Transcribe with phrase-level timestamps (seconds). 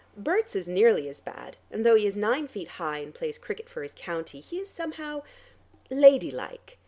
[0.17, 3.69] Berts is nearly as bad, and though he is nine feet high and plays cricket
[3.69, 5.21] for his county, he is somehow
[5.91, 6.79] ladylike.